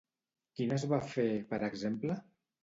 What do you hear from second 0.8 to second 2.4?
va fer, per exemple?